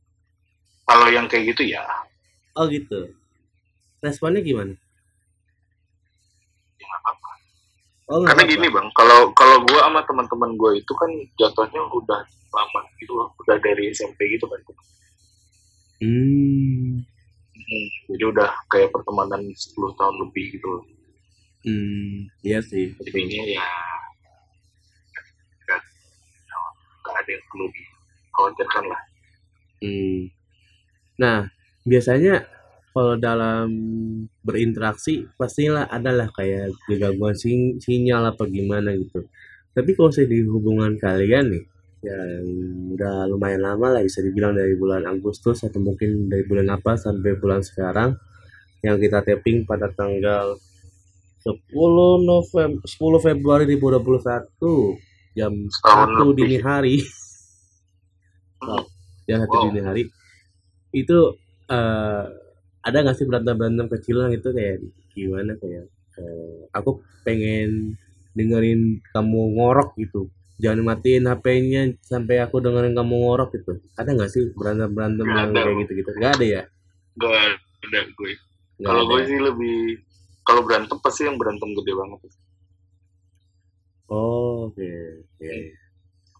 [0.89, 1.85] kalau yang kayak gitu ya
[2.51, 3.07] Oh gitu.
[4.01, 4.73] Responnya gimana?
[6.75, 7.31] ya apa-apa
[8.09, 8.51] Oh karena apa-apa.
[8.57, 11.07] gini bang kalau kalau gue sama teman-teman gue itu kan
[11.37, 12.19] jatuhnya udah
[12.51, 14.59] lama gitu udah dari SMP gitu kan
[16.01, 16.97] Hmm.
[17.53, 20.81] Hmm, jadi udah kayak pertemanan 10 tahun lebih gitu.
[21.61, 22.25] Hmm.
[22.41, 22.97] Iya sih.
[23.05, 23.61] jadinya ya
[25.61, 25.81] nggak
[27.05, 29.01] nggak ada yang perlu dikhawatirkan lah
[29.81, 30.29] Hmm.
[31.17, 31.49] Nah,
[31.89, 32.45] biasanya
[32.93, 33.67] kalau dalam
[34.45, 36.69] berinteraksi pastilah adalah kayak
[37.01, 39.25] gangguan sin- sinyal apa gimana gitu.
[39.73, 41.63] Tapi kalau saya di hubungan kalian nih,
[42.01, 42.45] yang
[42.97, 47.37] udah lumayan lama lah bisa dibilang dari bulan Agustus atau mungkin dari bulan apa sampai
[47.37, 48.17] bulan sekarang
[48.81, 50.57] yang kita tapping pada tanggal
[51.45, 51.57] 10
[52.25, 56.35] November 10 Februari 2021 jam Setahun 1 lebih.
[56.37, 56.95] dini hari
[59.27, 59.61] jam 1 Wow.
[59.65, 60.03] dini hari
[60.91, 61.17] itu
[61.67, 62.23] eh,
[62.81, 64.75] ada nggak sih berantem berantem kecilan itu kayak
[65.09, 65.85] gimana kayak
[66.17, 67.95] eh, aku pengen
[68.31, 74.29] dengerin kamu ngorok gitu jangan matiin HP-nya sampai aku dengerin kamu ngorok gitu ada nggak
[74.29, 75.61] sih berantem berantem Nggak yang ada.
[75.61, 76.61] kayak gitu gitu nggak ada ya
[77.13, 77.31] nggak
[77.81, 78.31] ada gue
[78.81, 79.25] kalau gue ya?
[79.25, 79.77] sih lebih
[80.41, 82.19] kalau berantem pasti yang berantem gede banget
[84.11, 84.91] oh oke
[85.41, 85.73] Iya, iya.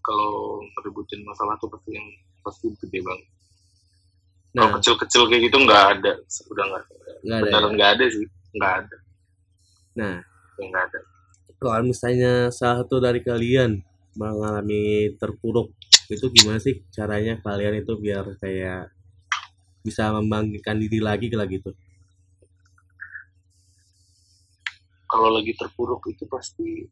[0.04, 2.06] kalau ngeributin masalah tuh pasti yang
[2.42, 3.26] pasti gede banget.
[4.52, 4.68] Nah.
[4.68, 6.12] kalau kecil-kecil kayak gitu nggak ada.
[6.52, 6.82] Udah nggak
[7.24, 7.74] nggak ada beneran ya?
[7.74, 8.26] nggak ada sih.
[8.52, 8.96] Nggak ada.
[9.96, 10.16] Nah.
[10.60, 11.00] Ya, nggak ada.
[11.62, 13.80] Kalau misalnya salah satu dari kalian
[14.18, 15.72] mengalami terpuruk
[16.12, 18.92] itu gimana sih caranya kalian itu biar kayak
[19.80, 21.70] bisa membangkitkan diri lagi kayak gitu?
[25.08, 26.84] Kalau lagi terpuruk itu pasti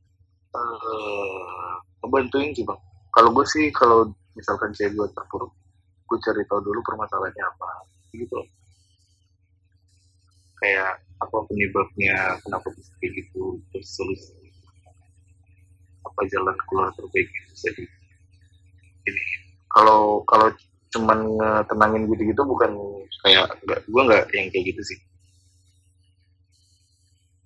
[0.50, 2.80] eh ngebantuin sih bang.
[3.14, 5.52] Kalau gue sih kalau misalkan cewek gue terpuruk
[6.10, 7.70] gue cari tahu dulu permasalahannya apa
[8.18, 8.38] gitu.
[10.58, 14.34] Kayak apa penyebabnya kenapa bisa kayak gitu terus solusi
[16.00, 17.84] apa jalan keluar terbaik yang bisa di
[19.06, 19.24] ini.
[19.70, 20.50] Kalau kalau
[20.90, 21.18] cuman
[21.70, 22.74] tenangin gitu-gitu bukan
[23.22, 24.98] kayak enggak gue nggak yang kayak gitu sih.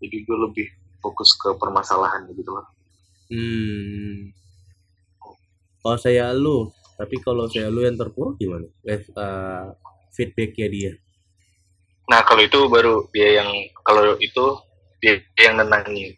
[0.01, 0.67] Jadi gue lebih
[1.05, 2.65] fokus ke permasalahan gitu loh
[3.31, 4.35] hmm.
[5.85, 8.67] Kalau saya lu tapi kalau saya lu yang terpuruk gimana?
[8.87, 9.67] Eh eh,
[10.15, 10.93] feedbacknya dia.
[12.09, 13.51] Nah kalau itu baru dia yang
[13.85, 14.45] kalau itu
[15.03, 16.17] dia yang nenangin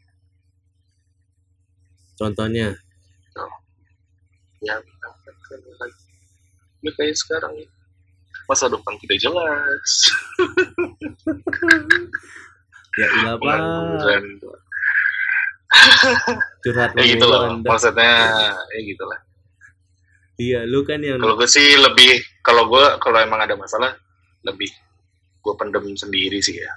[2.16, 2.72] contohnya?
[4.64, 4.80] Ya
[6.80, 7.52] ya kayak sekarang
[8.48, 9.90] masa depan tidak jelas.
[12.96, 13.60] Ya ilah pak
[16.64, 17.68] curhat ya gitu loh Anda.
[17.68, 18.14] maksudnya
[18.70, 19.18] ya gitu lah
[20.38, 23.94] iya lu kan yang kalau gue sih lebih kalau gue kalau emang ada masalah
[24.46, 24.70] lebih
[25.42, 26.72] gue pendem sendiri sih ya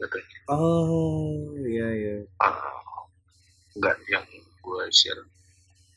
[0.00, 2.16] katanya oh iya iya.
[2.38, 3.08] Ah,
[3.74, 4.26] nggak yang
[4.62, 5.22] gue share.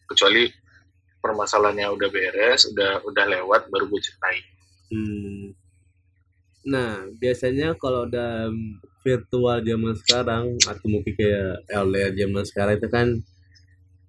[0.07, 0.49] Kecuali
[1.21, 4.45] permasalahannya udah beres udah udah lewat baru gue ceritain.
[4.91, 5.45] Hmm.
[6.67, 8.51] Nah, biasanya kalau udah
[9.05, 13.07] virtual zaman sekarang atau mungkin kayak LDR zaman sekarang itu kan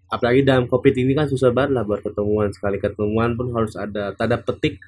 [0.08, 4.16] apalagi dalam covid ini kan susah banget lah buat ketemuan sekali ketemuan pun harus ada
[4.16, 4.80] tanda petik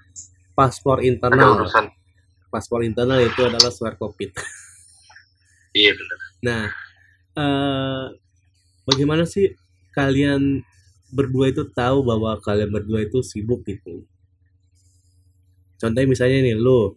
[0.57, 1.69] paspor internal.
[2.51, 4.33] paspor internal itu adalah surat covid.
[5.71, 6.65] Iya benar nah
[7.39, 8.05] eh
[8.91, 9.55] bagaimana sih
[9.95, 10.67] kalian
[11.15, 14.07] berdua itu tahu bahwa kalian berdua itu sibuk gitu?
[15.79, 16.95] Contohnya misalnya nih lu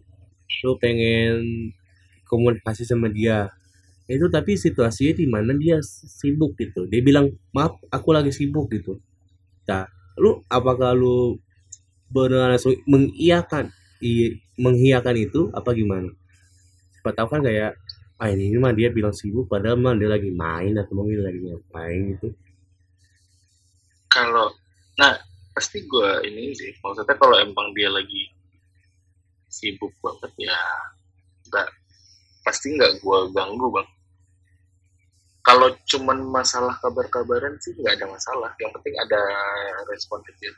[0.62, 1.70] lu pengen
[2.34, 3.54] komunikasi sama dia.
[4.10, 6.90] Itu tapi situasinya di mana dia sibuk gitu.
[6.90, 8.98] Dia bilang maaf aku lagi sibuk gitu.
[9.70, 9.86] Nah
[10.18, 11.38] lu apakah lu
[12.10, 13.70] benar mengiyakan
[14.02, 16.10] i, mengiyakan itu apa gimana?
[16.98, 17.78] Siapa tahu kan kayak
[18.14, 22.00] ah ini, mah dia bilang sibuk padahal mah dia lagi main atau mungkin lagi ngapain
[22.14, 22.28] gitu.
[24.10, 24.54] Kalau
[24.94, 25.18] nah
[25.54, 28.26] pasti gue ini sih maksudnya kalau emang dia lagi
[29.46, 30.58] sibuk banget ya
[31.46, 31.68] nggak
[32.44, 33.88] pasti nggak gue ganggu bang.
[35.44, 38.52] Kalau cuman masalah kabar-kabaran sih nggak ada masalah.
[38.60, 39.20] Yang penting ada
[39.88, 40.52] responsif ya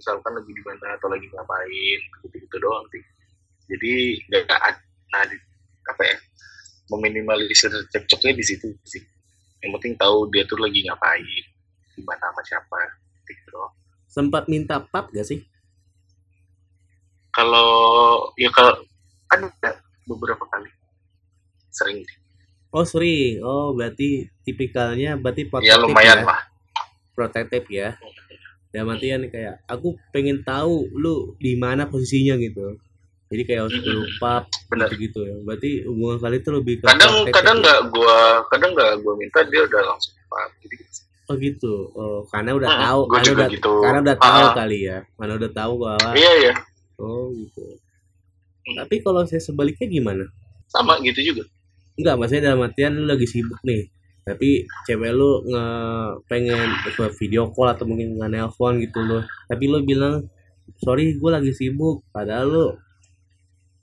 [0.00, 3.04] misalkan lagi di mana atau lagi ngapain gitu-gitu doang sih.
[3.68, 3.92] Jadi
[4.32, 4.80] nggak ada
[5.12, 5.48] nah, di-
[5.84, 6.16] apa ya
[6.90, 9.04] meminimalisir cekcoknya di situ sih.
[9.60, 11.44] Yang penting tahu dia tuh lagi ngapain
[11.92, 12.80] di mana sama siapa
[13.28, 13.72] gitu doang.
[14.10, 15.38] sempat minta pap gak sih?
[17.30, 17.70] Kalau
[18.34, 18.74] ya kalau
[19.30, 19.70] ada
[20.02, 20.79] beberapa kali
[21.70, 22.02] sering.
[22.70, 26.26] Oh sering oh berarti tipikalnya berarti ya protektif lumayan ya?
[26.26, 26.40] lah.
[27.18, 27.98] Protektif ya.
[28.70, 32.78] Dalam artian kayak aku pengen tahu lu di mana posisinya gitu.
[33.30, 34.86] Jadi kayak harus lupa benar.
[34.90, 35.36] gitu gitu ya.
[35.42, 37.62] Berarti hubungan kalian itu lebih ke kadang kadang ya?
[37.62, 38.18] nggak gua
[38.50, 40.98] kadang nggak gua minta dia udah langsung paham gitu gitu
[41.30, 41.74] oh gitu.
[41.94, 43.72] Oh karena udah Mm-mm, tahu karena udah gitu.
[43.82, 44.54] karena udah tahu Ah.
[44.54, 44.98] kali ya.
[45.18, 46.52] Karena udah tahu bahwa iya iya.
[46.98, 47.62] Oh gitu.
[48.70, 50.24] Tapi kalau saya sebaliknya gimana?
[50.70, 51.42] Sama gitu juga
[51.98, 53.88] Enggak, maksudnya dalam artian lu lagi sibuk nih.
[54.20, 55.66] Tapi cewek lu nge
[56.30, 59.22] pengen ke video call atau mungkin nge nelpon gitu loh.
[59.48, 60.28] Tapi lu bilang,
[60.78, 62.06] sorry gue lagi sibuk.
[62.14, 62.66] Padahal lu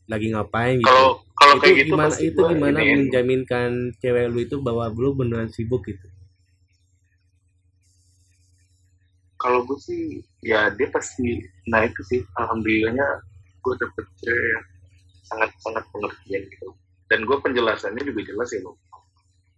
[0.08, 0.88] lagi ngapain gitu.
[0.88, 2.96] kalau kalau itu kayak gitu gimana itu gimana iniin.
[3.04, 6.08] menjaminkan cewek lu itu bahwa lu beneran sibuk gitu.
[9.38, 11.38] kalau gue sih ya dia pasti
[11.70, 13.08] nah itu sih alhamdulillahnya
[13.62, 14.66] gue dapet cewek yang
[15.28, 16.68] sangat sangat pengertian gitu
[17.08, 18.76] dan gue penjelasannya juga jelas ya loh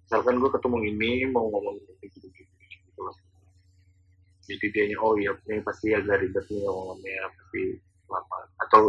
[0.05, 3.15] misalkan gue ketemu ini mau ngomong gitu gitu gitu loh
[4.45, 7.61] jadi dia oh iya ini pasti agak ribet nih ngomongnya pasti
[8.09, 8.81] lama atau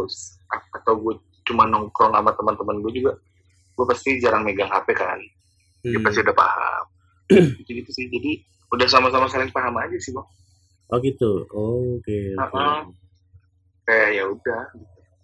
[0.73, 1.13] atau gue
[1.45, 3.11] cuma nongkrong sama teman-teman gue juga
[3.77, 5.19] gue pasti jarang megang HP kan
[5.81, 6.05] dia Hmm.
[6.05, 6.85] pasti udah paham
[7.61, 8.31] gitu gitu sih jadi
[8.69, 10.27] udah sama-sama saling paham aja sih bang
[10.91, 11.47] Oh gitu.
[11.55, 12.35] Oh, Oke.
[12.35, 12.51] oke.
[12.51, 12.83] Uh-uh.
[13.87, 14.61] kayak ya udah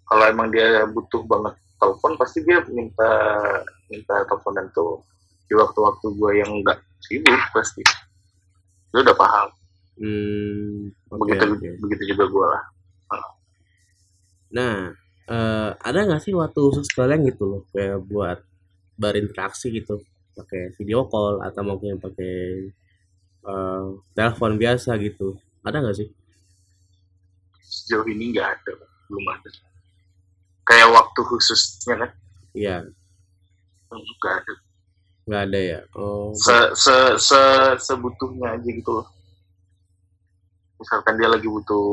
[0.02, 3.10] kalau emang dia butuh banget telepon pasti dia minta
[3.88, 5.02] minta teleponan tuh
[5.48, 7.82] di waktu-waktu gue yang enggak sibuk pasti
[8.92, 9.48] dia udah paham
[9.98, 11.70] Hmm, oke, begitu oke.
[11.82, 12.62] begitu juga gue lah
[14.48, 14.96] Nah,
[15.28, 18.38] eh, ada nggak sih waktu khusus kalian gitu loh, kayak buat
[18.96, 20.00] berinteraksi gitu,
[20.32, 22.34] pakai video call atau mungkin pakai
[23.44, 23.86] eh,
[24.16, 26.08] telepon biasa gitu, ada nggak sih?
[27.68, 28.72] sejauh ini nggak ada
[29.12, 29.48] belum ada
[30.68, 32.10] kayak waktu khususnya kan?
[32.52, 32.76] Iya,
[33.88, 34.54] nggak ada.
[35.24, 35.80] Nggak ada ya.
[35.96, 37.42] Oh, se se se
[37.80, 39.08] sebutuhnya aja gitu loh.
[40.76, 41.88] Misalkan dia lagi butuh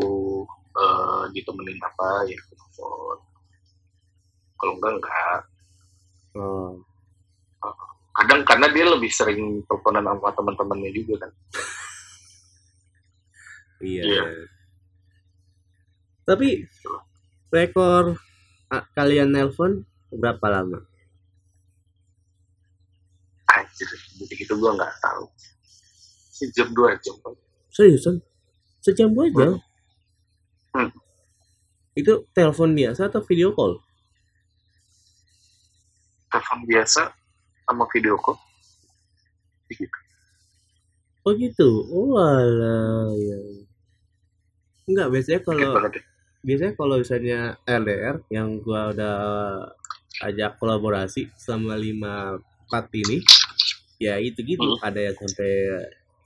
[0.76, 3.18] eh, ditemenin apa ya telepon.
[4.60, 5.42] Kalau enggak enggak.
[6.36, 6.76] Oh,
[8.16, 11.32] kadang karena dia lebih sering teleponan sama teman-temannya juga kan?
[13.84, 14.04] Iya.
[14.04, 14.24] Iya.
[16.26, 16.66] Tapi
[17.54, 18.18] rekor
[18.70, 20.80] kalian nelpon berapa lama?
[23.56, 23.88] anjir
[24.20, 25.24] gitu gitu gua nggak tahu
[26.36, 27.16] sejam dua jam.
[27.72, 28.20] Seriusan?
[28.84, 29.56] Sejam dua jam?
[30.76, 30.92] Hmm.
[31.96, 33.80] Itu telepon biasa atau video call?
[36.36, 37.16] telepon biasa
[37.64, 38.36] sama video call
[39.72, 39.88] gitu
[41.26, 41.70] Oh gitu.
[41.90, 43.38] Oh alah ya.
[44.86, 45.74] Enggak biasanya kalau.
[46.46, 49.18] Biasanya kalau misalnya LDR yang gua udah
[50.30, 53.20] ajak kolaborasi selama lima part ini
[53.98, 54.62] ya itu gitu.
[54.62, 54.86] Hmm.
[54.86, 55.52] ada yang sampai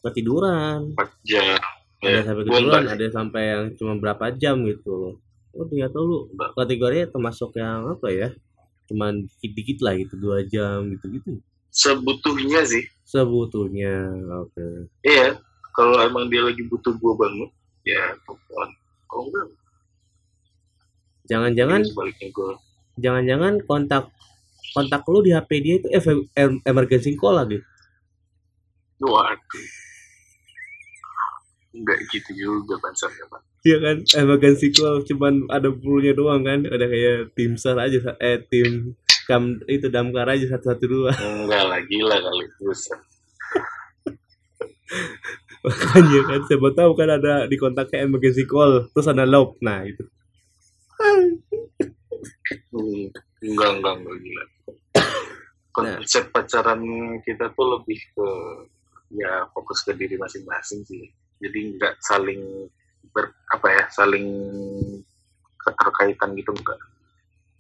[0.04, 0.94] ketiduran.
[0.94, 1.58] Empat ada
[2.00, 5.20] Ya, yang sampai ketiduran ada yang sampai yang cuma berapa jam gitu.
[5.56, 8.30] Oh ternyata lu kategorinya termasuk yang apa ya?
[8.92, 11.32] Cuman dikit-dikit lah gitu dua jam gitu gitu
[11.70, 12.84] sebutuhnya sih.
[13.06, 14.10] Sebetulnya
[14.46, 14.90] oke.
[15.06, 15.38] Iya
[15.74, 17.50] kalau emang dia lagi butuh gua banget
[17.88, 18.70] ya telepon.
[19.10, 19.48] Kalau enggak
[21.30, 22.58] jangan-jangan ya gua.
[23.00, 24.10] jangan-jangan kontak
[24.74, 27.58] kontak lu di HP dia itu em- em- emergency call lagi.
[29.00, 29.66] Waduh.
[31.70, 33.42] Enggak gitu juga bansarnya pak.
[33.60, 38.40] Iya kan, emergency call cuman ada puluhnya doang kan, ada kayak tim sar aja, eh
[38.48, 38.96] tim
[39.28, 41.12] kam itu damkar aja satu satu dua.
[41.14, 42.98] enggak lah gila kali buset
[45.66, 50.08] Makanya kan, siapa tahu kan ada di kontaknya emergency call, terus ada loop, nah itu.
[53.40, 54.46] Enggak enggak enggak gila.
[55.72, 56.82] Konsep pacaran
[57.24, 58.28] kita tuh lebih ke
[59.16, 61.08] ya fokus ke diri masing-masing sih.
[61.40, 62.68] Jadi enggak saling
[63.16, 64.28] ber apa ya saling
[65.60, 66.80] keterkaitan gitu enggak.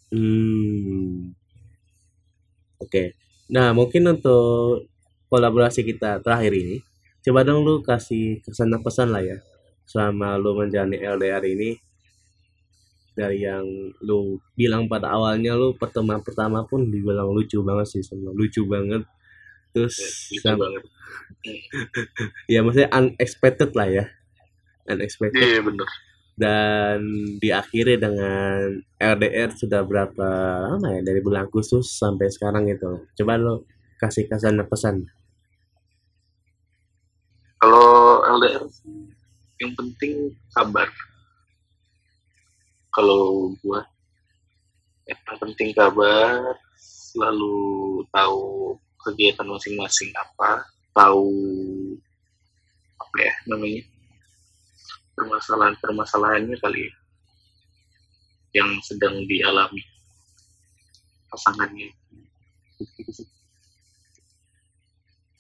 [0.10, 1.32] Hmm.
[2.80, 3.14] Oke,
[3.52, 4.88] nah mungkin untuk
[5.30, 6.82] kolaborasi kita terakhir ini,
[7.22, 9.38] coba dong lu kasih kesan pesan lah ya,
[9.86, 11.78] selama lu menjalani LDR ini,
[13.20, 13.68] dari yang
[14.00, 19.04] lu bilang pada awalnya lu pertemuan pertama pun dibilang lucu banget sih semua lucu banget.
[19.76, 19.96] Terus
[20.32, 20.84] gitu sam- banget.
[22.52, 24.06] Ya maksudnya unexpected lah ya.
[24.88, 25.44] Unexpected.
[25.44, 25.88] Iya bener.
[26.40, 27.00] Dan
[27.44, 30.30] diakhiri dengan LDR sudah berapa
[30.72, 33.68] lama ya dari bulan Agustus sampai sekarang gitu coba lo
[34.00, 34.96] kasih kesan dan pesan.
[37.60, 38.64] Kalau LDR
[39.60, 40.88] yang penting sabar
[42.94, 43.86] kalau gua
[45.10, 47.58] yang penting sabar selalu
[48.14, 50.62] tahu kegiatan masing-masing apa
[50.94, 51.32] tahu
[53.00, 53.82] apa ya namanya
[55.20, 56.94] permasalahan-permasalahannya kali ya,
[58.64, 59.84] yang sedang dialami
[61.28, 61.92] pasangannya.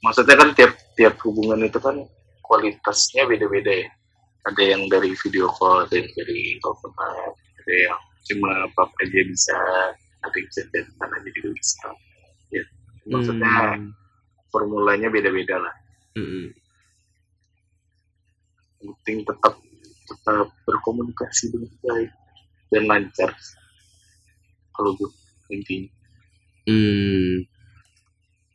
[0.03, 2.03] Maksudnya kan tiap tiap hubungan itu kan
[2.43, 3.89] kualitasnya beda-beda ya.
[4.47, 6.91] Ada yang dari video call ada yang dari telepon
[7.69, 9.53] ada yang cuma pap aja bisa
[10.25, 11.89] ada yang chat dan aja juga bisa
[12.49, 12.63] ya
[13.05, 13.93] maksudnya Hmm.
[14.49, 15.75] formulanya beda-beda lah.
[16.17, 16.58] Yang
[18.82, 19.53] penting tetap
[20.10, 22.10] tetap berkomunikasi dengan baik
[22.73, 23.29] dan lancar
[24.73, 25.10] kalau gue
[25.53, 25.93] intinya
[26.65, 27.45] Hmm.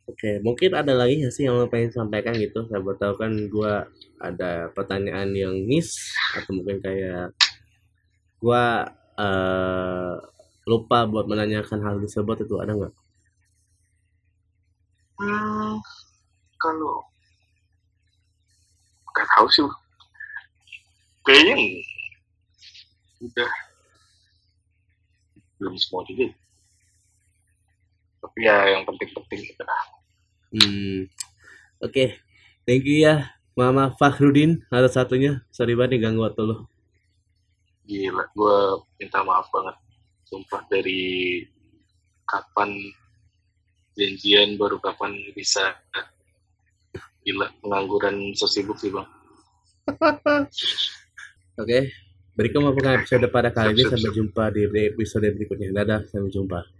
[0.07, 2.63] Oke, mungkin ada lagi nggak sih yang lo pengen sampaikan gitu?
[2.63, 3.83] Siapa tahu kan gua
[4.23, 5.91] ada pertanyaan yang miss
[6.31, 7.35] atau mungkin kayak
[8.39, 8.87] gua
[9.19, 10.13] eh,
[10.65, 12.93] lupa buat menanyakan hal tersebut itu ada nggak?
[15.15, 15.79] Hmm,
[16.59, 17.07] kalau
[19.15, 19.63] nggak tahu sih,
[21.23, 21.55] kayaknya
[23.23, 23.51] udah
[25.55, 26.27] belum semua juga.
[28.19, 29.83] Tapi ya yang penting-penting lah.
[30.51, 31.07] Hmm.
[31.79, 32.19] Oke,
[32.67, 35.45] thank you ya, Mama Fakhrudin atas satunya.
[35.55, 36.74] Sorry banget nih ganggu waktu lo.
[37.85, 38.57] Gila, gue
[38.97, 39.75] minta maaf banget.
[40.25, 41.41] Sumpah dari
[42.25, 42.73] kapan
[43.95, 45.77] janjian baru kapan bisa
[47.25, 49.07] gila pengangguran sesibuk sih bang.
[51.61, 51.79] Oke,
[52.35, 53.83] berikut merupakan episode pada kali ini.
[53.87, 55.71] Sampai jumpa di episode berikutnya.
[55.71, 56.74] Dadah, sampai jumpa.